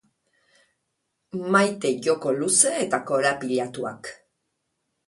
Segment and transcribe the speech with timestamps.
[1.57, 4.13] Maite joko luze eta korapilatuak.